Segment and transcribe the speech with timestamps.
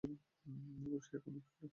[0.03, 1.67] এবং সে এখনও করে।